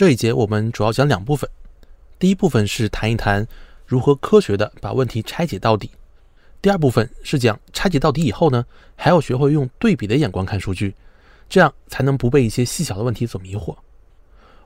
[0.00, 1.46] 这一节我们主要讲两部分，
[2.18, 3.46] 第一部分是谈一谈
[3.84, 5.90] 如何科学的把问题拆解到底，
[6.62, 8.64] 第二部分是讲拆解到底以后呢，
[8.96, 10.94] 还要学会用对比的眼光看数据，
[11.50, 13.76] 这样才能不被一些细小的问题所迷惑。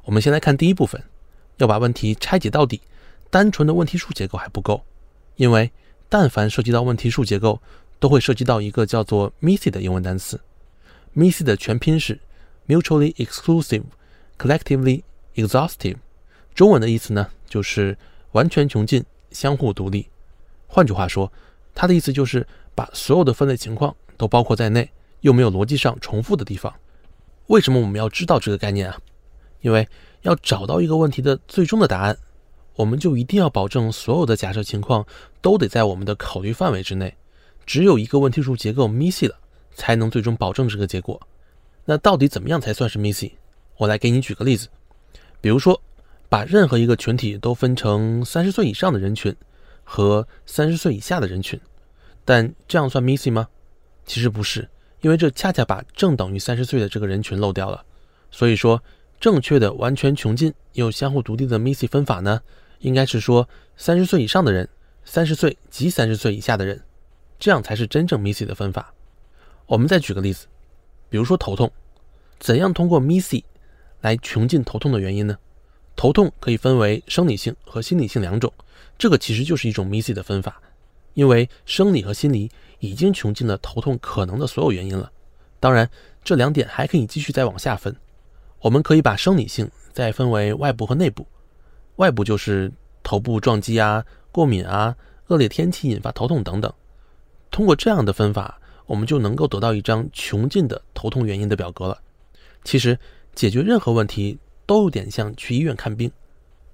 [0.04, 1.02] 我们先来看第一部分，
[1.56, 2.80] 要把问题拆解到底，
[3.28, 4.84] 单纯的问题数结构还不够，
[5.34, 5.68] 因为
[6.08, 7.60] 但凡涉及到问题数结构，
[7.98, 10.40] 都会涉及到一个叫做 MISI 的英文单词。
[11.16, 12.20] MISI 的全拼是
[12.68, 13.82] Mutually Exclusive,
[14.38, 15.02] Collectively
[15.34, 15.96] Exhaustive，
[16.54, 17.96] 中文的意思呢就是
[18.32, 20.08] 完全穷尽、相互独立。
[20.66, 21.32] 换句话说，
[21.74, 26.72] 它的意思就是把所有的分类情况都包括在内，又没有逻辑上重复的地方。
[27.48, 28.98] 为什么我们要知道这个概念啊？
[29.60, 29.86] 因为
[30.22, 32.16] 要找到一个问题的最终的答案，
[32.76, 35.06] 我们就一定要保证所有的假设情况
[35.40, 37.14] 都得在我们的考虑范围之内。
[37.66, 39.38] 只有一个问题数结构 MISI 了，
[39.74, 41.20] 才能最终保证这个结果。
[41.84, 43.32] 那到底怎么样才算是 MISI？
[43.76, 44.68] 我来给你举个例子，
[45.44, 45.78] 比如说，
[46.30, 49.36] 把任何一个群体都分成三十岁以上的人群
[49.84, 51.60] 和三十岁以下的人群，
[52.24, 53.46] 但这样算 MISI 吗？
[54.06, 54.66] 其实不是，
[55.02, 57.84] 因为这恰恰把正等于三十岁的这个人群漏掉了。
[58.30, 58.82] 所以说。
[59.20, 62.42] 正确的完全穷尽又相互独立的 MISI 分法呢，
[62.80, 64.68] 应该是说三十岁以上的人，
[65.04, 66.82] 三十岁及三十岁以下的人，
[67.38, 68.92] 这样才是真正 MISI 的分法。
[69.64, 70.46] 我们再举个例子，
[71.08, 71.72] 比如说头痛，
[72.38, 73.44] 怎样通过 MISI
[74.04, 75.34] 来穷尽头痛的原因呢？
[75.96, 78.52] 头痛可以分为生理性和心理性两种，
[78.98, 80.60] 这个其实就是一种 MISI 的分法，
[81.14, 85.10] 因为生理和心理已经穷尽了头痛可能的所有原因了。
[85.58, 85.88] 当然，
[86.22, 87.96] 这两点还可以继续再往下分。
[88.60, 91.26] 我们可以把生理性再分为外部和内部。
[91.96, 92.70] 外部就是
[93.02, 94.94] 头部撞击啊、过敏啊、
[95.28, 96.70] 恶劣天气引发头痛等等。
[97.50, 101.98] 通过这样的分法，我们就能够得到一张穷尽的头痛原因的表格了。
[102.64, 102.98] 其实
[103.34, 106.10] 解决任何问题都有点像去医院看病，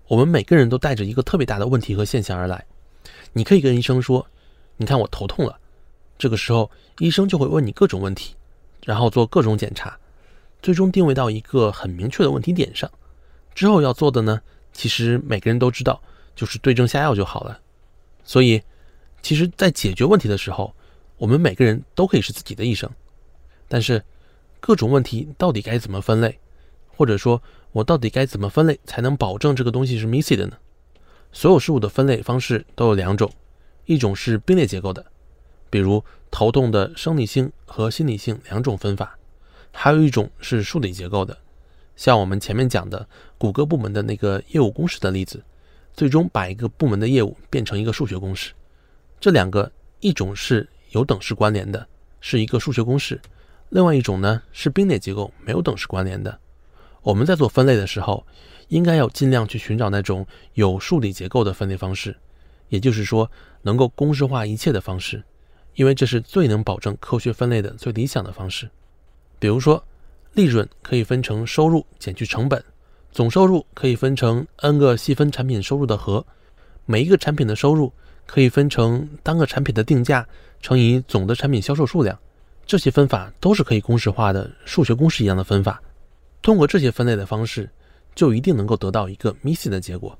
[0.06, 2.64] 我们每个人都带着一个特别大的问题和现象而来。
[3.32, 4.26] 你可以跟医生说
[4.76, 5.58] ：“你看我头痛了。”
[6.18, 8.34] 这个时候，医生就会问你各种问题，
[8.84, 9.98] 然后做各种检查。
[10.62, 12.90] 最终定位到一个很明确的问题点上，
[13.54, 14.40] 之后要做的呢，
[14.74, 16.02] 其实每个人都知道，
[16.36, 17.58] 就是对症下药就好了。
[18.22, 18.60] 所以，
[19.22, 20.74] 其实，在解决问题的时候，
[21.16, 22.90] 我们每个人都可以是自己的医生。
[23.66, 24.04] 但是，
[24.60, 26.38] 各种问题到底该怎么分类，
[27.00, 30.58] 或者说，我到底该怎么分类才能保证这个东西是 missing 的呢？
[31.32, 33.32] 所有事物的分类方式都有两种，
[33.86, 35.06] 一种是并列结构的，
[35.70, 39.18] 比如头痛的生理性和心理性两种分法。
[39.72, 41.38] 还有一种是数理结构的，
[41.96, 45.42] 像我们前面讲的谷歌部门的那个业务公式的例子，
[45.94, 48.52] 最终把一个部门的业务变成一个数学公式。
[49.18, 51.86] 这两个，一种是有等式关联的，
[52.20, 53.16] 是一个数学公式；
[53.70, 56.38] 另外一种呢是并列结构，没有等式关联的。
[57.02, 58.26] 我们在做分类的时候，
[58.68, 62.16] 应该要尽量去寻找那种有数理结构的分类方式，
[62.68, 63.30] 也就是说
[63.62, 65.22] 能够公式化一切的方式，
[65.74, 68.68] 因为这是最能保证科学分类的最理想的方式。
[69.38, 69.82] 比如说，
[70.34, 72.62] 利润可以分成收入减去成本，
[73.10, 76.24] 总收入可以分成 n 个细分产品收入的和，
[76.84, 77.90] 每一个产品的收入
[78.26, 80.28] 可以分成单个产品的定价
[80.60, 82.18] 乘以总的产品销售数量。
[82.66, 85.82] 这些分法都是可以公式化的数学公式一样的分法。
[86.42, 87.68] 通过这些分类的方式，
[88.14, 90.18] 就一定能够得到一个 missing 的结果。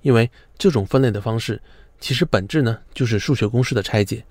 [0.00, 1.60] 因为这种分类的方式
[2.00, 4.24] 其实本质呢就是数学公式的拆解。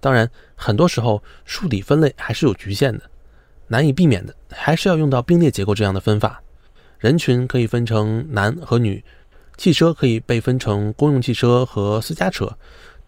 [0.00, 3.02] 当然，很多时候数理分类还是有局限的。
[3.66, 6.42] 难以避免的，还是要用到并列结构这样的分法。
[6.98, 9.04] 人群可以分成男和女，
[9.58, 12.56] 汽车可以被分成公用汽车和私家车，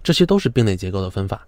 [0.02, 1.46] 这些都是并列结构的分法。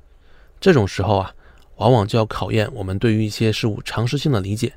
[0.59, 1.35] 这种时候啊，
[1.77, 4.73] 往往就要考验我们对于一些事物常识性的理解。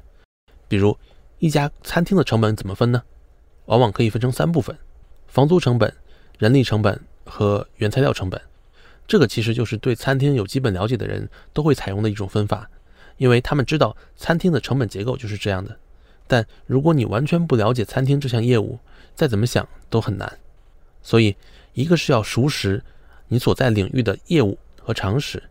[0.68, 0.98] 比如，
[1.40, 3.04] 一家餐厅的成本怎么分呢？
[3.66, 4.78] 往往可以分成三部分：
[5.28, 5.94] 房租成本、
[6.38, 8.42] 人力成本和原材料成本。
[9.08, 12.70] 这个其实就是对餐厅有基本了解的人都会采用的一种分法。
[13.18, 15.78] 因为他们知道餐厅的成本结构就是这样的，
[16.28, 18.78] 但如果你完全不了解餐厅这项业务，
[19.16, 20.38] 再怎么想都很难。
[21.02, 21.36] 所以，
[21.74, 22.84] 一个是要熟识
[23.30, 25.42] 你所在领域的业务和常识，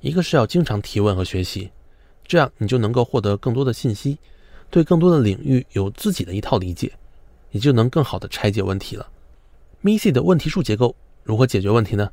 [0.00, 1.70] 一个是要经常提问和学习，
[2.26, 4.18] 这样你就能够获得更多的信息，
[4.72, 6.90] 对更多的领域有自己的一套理解，
[7.50, 9.06] 也就能更好的拆解问题了。
[9.82, 12.10] MISI 的问题数结构如何解决问题呢？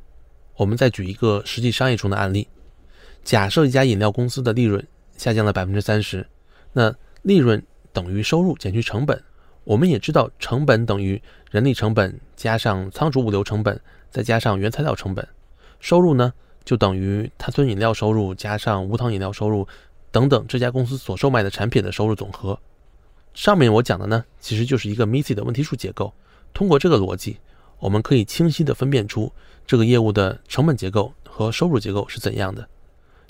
[0.56, 2.46] 我们再举一个实际商业中的案例。
[3.24, 4.86] 假设一家饮料公司的利润
[5.16, 6.26] 下降了百分之三十，
[6.74, 7.62] 那利润
[7.94, 9.18] 等于收入减去成本。
[9.64, 11.20] 我们也知道，成本等于
[11.50, 13.80] 人力成本加上仓储物流成本
[14.10, 15.26] 再加上原材料成本。
[15.78, 16.30] 收入呢，
[16.62, 19.66] 就等于碳酸饮料收入加上无糖饮料收入
[20.10, 22.58] 等等这家公司所售卖的产品的收入总和。
[23.34, 26.12] 上面我讲的呢，其实就是一个 MISI 的问题数结构。
[26.52, 27.38] 通过这个逻辑，
[27.78, 29.32] 我们可以清晰地分辨出
[29.66, 32.68] 这个业务的成本结构和收入结构是怎样的。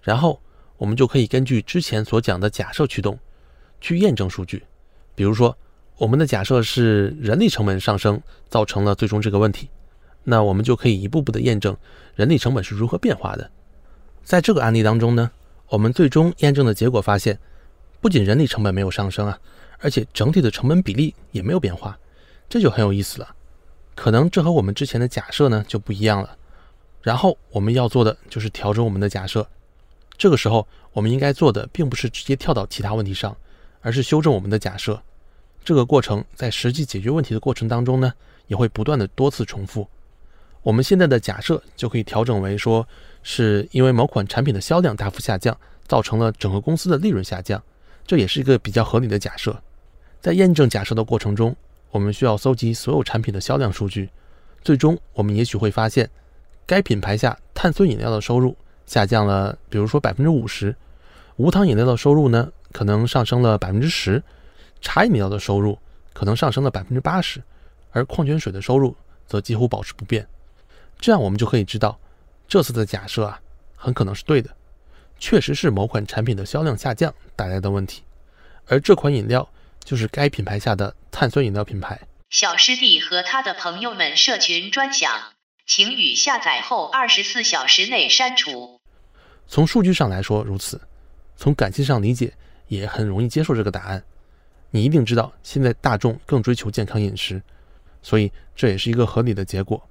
[0.03, 0.41] 然后
[0.79, 3.19] 我们就可以根据之前所讲的假设驱动，
[3.81, 4.65] 去验证数据。
[5.15, 5.55] 比如说，
[5.99, 8.19] 我们的假设是人力成本上升
[8.49, 9.69] 造成了最终这个问题，
[10.25, 11.77] 那我们就可以一步步的验证
[12.15, 13.51] 人力成本是如何变化的。
[14.25, 15.31] 在这个案例当中呢，
[15.71, 17.39] 我们最终验证的结果发现，
[18.01, 19.39] 不仅人力成本没有上升啊，
[19.79, 21.97] 而且整体的成本比例也没有变化，
[22.49, 23.37] 这就很有意思了。
[23.95, 26.37] 可能这和我们之前的假设呢就不一样了。
[27.03, 29.49] 然后我们要做的就是调整我们的假设。
[30.19, 33.37] 这个时候，我们应该做的并不是直接跳到其他问题上，
[33.81, 35.01] 而是修正我们的假设。
[35.65, 38.13] 这个过程在实际解决问题的过程当中呢，
[38.49, 39.89] 也会不断的多次重复。
[40.63, 42.87] 我们现在的假设就可以调整为说，
[43.23, 47.63] 是因为某款产品的销量大幅下降，造成了整个公司的利润下降，
[48.07, 49.57] 这也是一个比较合理的假设。
[50.21, 51.57] 在验证假设的过程中，
[51.91, 54.11] 我们需要搜集所有产品的销量数据，
[54.63, 56.09] 最终我们也许会发现，
[56.67, 58.55] 该品牌下碳酸饮料的收入
[58.85, 60.77] 下降了，比如说百分之五十，
[61.37, 64.23] 无糖饮料的收入呢，可能上升了百分之十。
[64.83, 65.79] 茶饮料的收入
[66.13, 67.43] 可能上升了百分之八十，
[67.93, 68.95] 而矿泉水的收入
[69.27, 70.27] 则几乎保持不变。
[71.01, 71.99] 这样我们就可以知道，
[72.47, 73.41] 这次的假设啊，
[73.75, 74.51] 很可能是对的，
[75.19, 78.03] 确实是某款产品的销量下降带来的问题。
[78.67, 79.49] 而这款饮料
[79.83, 81.99] 就是该品牌下的碳酸饮料品牌。
[82.29, 85.11] 小师弟和他的朋友们社群专享，
[85.67, 88.79] 请于下载后二十四小时内删除。
[89.49, 90.81] 从数据上来说如此，
[91.35, 92.33] 从感性上理解
[92.69, 94.05] 也很容易接受这个答案。
[94.71, 97.43] 你一定知道，现在大众更追求健康饮食，
[98.03, 99.83] 所以这也是一个合理的结果。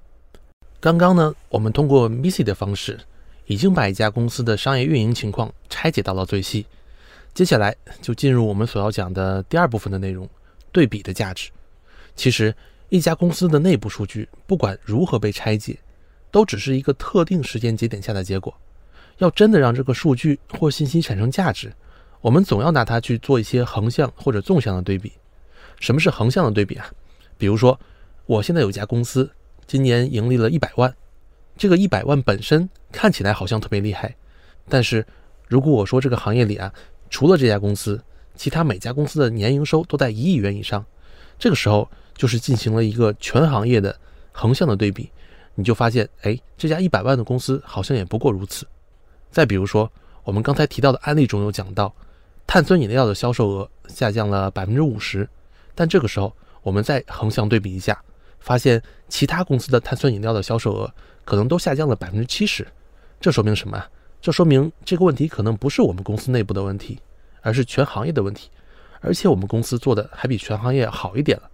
[0.80, 2.98] 刚刚呢，我们通过 MISI 的方式，
[3.44, 6.64] 已经把一家公司的商业运营情况拆解到了最细。
[7.34, 10.26] 接下来就进入我们所要讲的第二部分的内容——
[10.72, 11.50] 对比的价值。
[12.16, 12.54] 其实，
[12.88, 15.78] 一家公司的内部数据，不管如何被拆解，
[16.30, 18.54] 都只是一个特定时间节点下的结果。
[19.18, 21.70] 要真的让这个数据或信息产生价值，
[22.22, 25.12] 我们总要拿它去做一些横向或者纵向的对比。
[25.78, 26.90] 什么是横向的对比啊？
[27.36, 27.78] 比如说，
[28.24, 29.30] 我现在有一家公司，
[29.70, 30.92] 今年盈利了一百万，
[31.56, 34.12] 这个一百万本身看起来好像特别厉害，
[34.68, 35.06] 但是
[35.46, 36.74] 如果我说这个行业里啊，
[37.08, 38.02] 除了这家公司，
[38.34, 40.84] 其他每家公司的年营收都在一亿元以上，
[41.38, 43.96] 这个时候就是进行了一个全行业的
[44.32, 45.08] 横向的对比，
[45.54, 48.66] 你就发现，哎，这家一百万的公司好像也不过如此。
[49.30, 49.88] 再比如说，
[50.24, 51.94] 我们刚才提到的案例中有讲到。
[52.44, 55.28] 碳酸饮料的销售额下降了百分之五十，
[55.76, 58.02] 但这个时候我们再横向对比一下，
[58.40, 60.92] 发现其他公司的碳酸饮料的销售额
[61.24, 62.66] 可能都下降了百分之七十。
[63.20, 63.82] 这说明什么？
[64.20, 66.98] 这说明这个问题可能不是我们公司内部的问题，
[67.42, 68.50] 而是全行业的问题。
[69.00, 71.48] 而且我们公司做的还比全行业好一点了。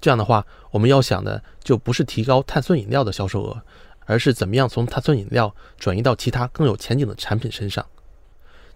[0.00, 3.62] 这样的话，我们要想的就不是提高碳酸饮料的销售额，
[4.06, 7.84] 而是怎么样从碳酸饮料转移到其他更有前景的产品身上。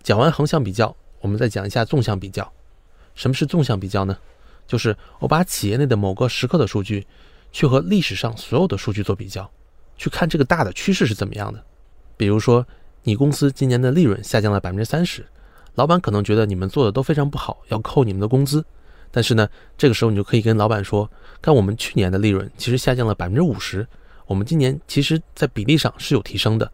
[0.03, 0.95] 讲完横向比较。
[1.21, 2.53] 我们再讲一下纵向比较。
[3.15, 4.19] 什么是纵向比较呢？
[4.67, 7.07] 就是我把企业内的某个时刻的数据，
[7.55, 9.49] 去和历史上所有的数据做比较，
[9.97, 11.65] 去看这个大的趋势是怎么样的。
[12.17, 12.67] 比如说，
[13.05, 15.25] 你公司今年的利润下降了百分之三十，
[15.77, 18.65] 老板可能觉得你们做的都非常不好，要扣你们的工资。
[19.13, 19.49] 但是呢，
[19.79, 21.09] 这个时候你就可以跟老板说，
[21.41, 23.87] 看我们去年的利润其实下降了百分之五十，
[24.27, 26.69] 我们今年其实在比例上是有提升的。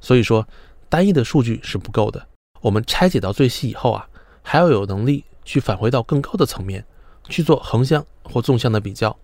[0.00, 0.44] 所以说，
[0.88, 2.26] 单一的数据是不够的。
[2.60, 4.08] 我们拆解到最细以后啊，
[4.42, 6.84] 还要有能力去返回到更高的层面，
[7.28, 9.16] 去做横向或纵向的比较，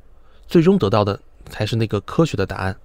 [0.47, 2.77] 最终得到的才是那个科学的答案。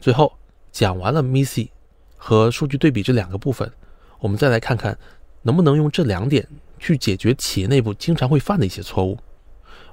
[0.00, 0.32] 最后
[0.72, 1.68] 讲完了 MISI
[2.16, 3.70] 和数据对比这两个部分，
[4.18, 4.96] 我们再来看看
[5.42, 6.46] 能不能用这两点
[6.78, 9.18] 去解决企业内部经常会犯的一些错误。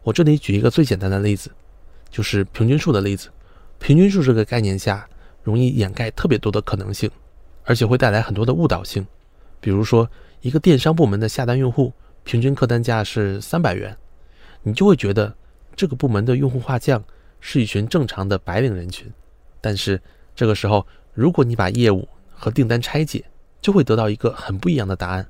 [0.03, 1.51] 我这里举一个最简单的例子，
[2.09, 3.29] 就是平均数的例子。
[3.79, 5.07] 平均数这个概念下，
[5.43, 7.11] 容易掩盖特别多的可能性，
[7.63, 9.05] 而且会带来很多的误导性。
[9.59, 10.09] 比如说，
[10.41, 13.95] 一个电商部门的下单用户平均客单价是三百元，
[14.63, 15.35] 你就会觉得
[15.77, 17.01] 这个部门的用户画像
[17.39, 19.09] 是一群正常的白领人群。
[19.61, 20.01] 但是
[20.35, 23.23] 这个时候，如果你把业务和订单拆解，
[23.61, 25.25] 就会得到一个很不一样的答案。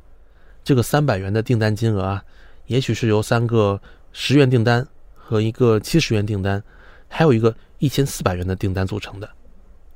[0.64, 2.26] 这个三百元的订单金额啊，
[2.66, 3.80] 也许是由三个
[4.12, 6.64] 十元订单和一个七十元订单，
[7.08, 9.30] 还有一个一千四百元的订单组成的。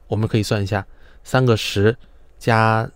[0.07, 0.85] 我们可以算一下，
[1.23, 1.97] 三个十
[2.37, 2.87] 加。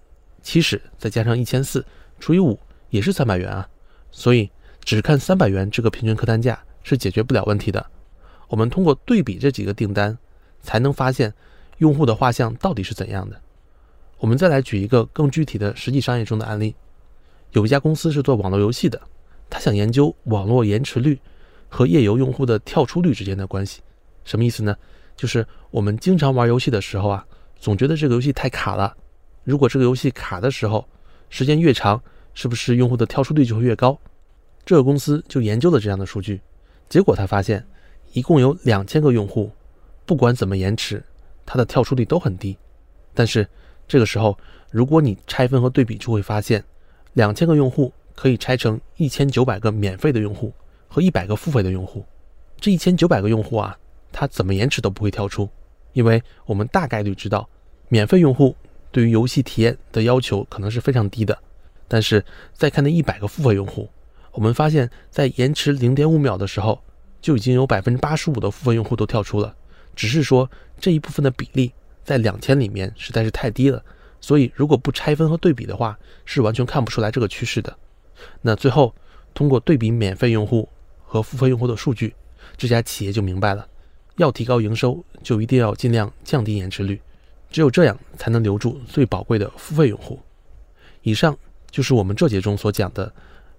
[0.46, 1.84] 七十再加上一千四
[2.20, 2.60] 除以五
[2.92, 3.68] 也是三百元啊，
[4.12, 4.48] 所以
[4.84, 7.84] 只看三百元这个平均客单价是解决不了问题的。
[8.48, 10.16] 我们通过对比这几个订单，
[10.62, 11.34] 才能发现
[11.80, 13.42] 用户的画像到底是怎样的。
[14.20, 16.76] 我们再来举一个更具体的实际商业中的案例，
[17.54, 19.02] 有一家公司是做网络游戏的，
[19.50, 21.20] 他想研究网络延迟率
[21.68, 23.82] 和页游用户的跳出率之间的关系。
[24.24, 24.78] 什么意思呢？
[25.16, 27.26] 就是我们经常玩游戏的时候啊，
[27.60, 28.96] 总觉得这个游戏太卡了。
[29.44, 30.88] 如果这个游戏卡的时候
[31.30, 32.02] 时间越长，
[32.36, 34.00] 是不是用户的跳出率就会越高？
[34.66, 36.42] 这个公司就研究了这样的数据，
[36.90, 37.66] 结果他发现，
[38.14, 39.52] 一共有两千个用户，
[40.06, 41.04] 不管怎么延迟，
[41.46, 42.58] 它的跳出率都很低。
[43.14, 43.48] 但是
[43.88, 44.38] 这个时候，
[44.72, 46.64] 如果你拆分和对比，就会发现，
[47.14, 50.54] 两千个用户可以拆成一千九百个免费的用户
[50.88, 52.06] 和一百个付费的用户。
[52.60, 53.78] 这一千九百个用户啊。
[54.18, 55.50] 它怎么延迟都不会跳出，
[55.92, 57.50] 因为我们大概率知道，
[57.90, 58.56] 免费用户
[58.90, 61.38] 对于游戏体验的要求可能是非常低的。
[61.86, 62.24] 但是
[62.54, 63.90] 再看那一百个付费用户，
[64.36, 66.82] 我们发现，在延迟零点五秒的时候，
[67.22, 69.56] 就已经有百分之八十五的付费用户都跳出了。
[69.96, 71.72] 只是说这一部分的比例
[72.04, 73.82] 在两千里面实在是太低了，
[74.20, 77.74] 所以如果不拆分和对比的话，是完全看不出来这个趋势的。
[78.42, 78.94] 那最后
[79.34, 80.68] 通过对比免费用户
[81.06, 82.14] 和付费用户的数据，
[82.58, 83.66] 这家企业就明白了。
[84.18, 87.02] 要提高营收，就一定要尽量降低延迟率，
[87.50, 90.20] 只有这样才能留住最宝贵的付费用户。
[91.04, 91.38] 以上
[91.72, 93.12] 就是我们这节中所讲的，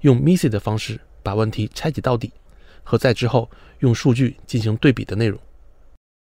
[0.07, 2.31] 用 MISI 的方式把问题拆解到底，
[2.85, 5.37] 和在之后用数据进行对比的内容。